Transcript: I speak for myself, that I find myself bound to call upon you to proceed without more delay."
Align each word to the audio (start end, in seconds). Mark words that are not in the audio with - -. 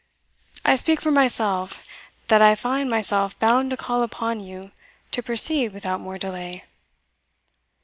I 0.65 0.77
speak 0.77 0.99
for 0.99 1.11
myself, 1.11 1.85
that 2.27 2.41
I 2.41 2.55
find 2.55 2.89
myself 2.89 3.37
bound 3.37 3.69
to 3.69 3.77
call 3.77 4.01
upon 4.01 4.39
you 4.39 4.71
to 5.11 5.21
proceed 5.21 5.73
without 5.73 6.01
more 6.01 6.17
delay." 6.17 6.63